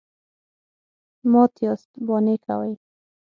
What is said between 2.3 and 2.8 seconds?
کوئ.